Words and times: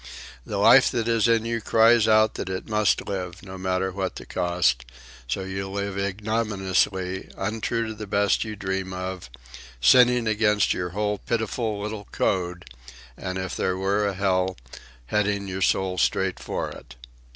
The 0.47 0.57
life 0.57 0.89
that 0.89 1.07
is 1.07 1.27
in 1.27 1.45
you 1.45 1.61
cries 1.61 2.07
out 2.07 2.33
that 2.33 2.49
it 2.49 2.67
must 2.67 3.05
live, 3.07 3.43
no 3.43 3.55
matter 3.55 3.91
what 3.91 4.15
the 4.15 4.25
cost; 4.25 4.83
so 5.27 5.41
you 5.43 5.69
live 5.69 5.95
ignominiously, 5.95 7.29
untrue 7.37 7.85
to 7.85 7.93
the 7.93 8.07
best 8.07 8.43
you 8.43 8.55
dream 8.55 8.93
of, 8.93 9.29
sinning 9.79 10.25
against 10.25 10.73
your 10.73 10.89
whole 10.97 11.19
pitiful 11.19 11.79
little 11.79 12.07
code, 12.11 12.65
and, 13.15 13.37
if 13.37 13.55
there 13.55 13.77
were 13.77 14.07
a 14.07 14.15
hell, 14.15 14.57
heading 15.05 15.47
your 15.47 15.61
soul 15.61 15.99
straight 15.99 16.39
for 16.39 16.71
it. 16.71 16.95